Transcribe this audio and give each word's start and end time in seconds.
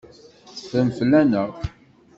Teffrem 0.55 0.89
fell-aneɣ. 0.97 1.49